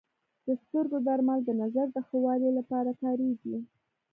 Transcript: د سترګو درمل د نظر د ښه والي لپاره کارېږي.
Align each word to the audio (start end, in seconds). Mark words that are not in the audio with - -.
د 0.45 0.47
سترګو 0.63 0.97
درمل 1.07 1.39
د 1.45 1.49
نظر 1.61 1.87
د 1.95 1.97
ښه 2.07 2.17
والي 2.25 2.49
لپاره 2.59 2.91
کارېږي. 3.01 3.55